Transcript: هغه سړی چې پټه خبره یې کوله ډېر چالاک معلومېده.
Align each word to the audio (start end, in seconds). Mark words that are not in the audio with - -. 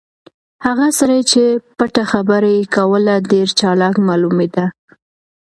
هغه 0.65 0.87
سړی 0.99 1.21
چې 1.31 1.43
پټه 1.77 2.03
خبره 2.11 2.49
یې 2.57 2.63
کوله 2.75 3.15
ډېر 3.31 3.47
چالاک 3.59 3.95
معلومېده. 4.07 4.65